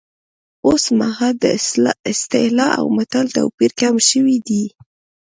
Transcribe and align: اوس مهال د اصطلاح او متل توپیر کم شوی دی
اوس 0.67 0.83
مهال 0.99 1.33
د 1.43 1.45
اصطلاح 2.17 2.71
او 2.79 2.85
متل 2.95 3.25
توپیر 3.35 3.71
کم 3.81 3.95
شوی 4.09 4.37
دی 4.47 4.63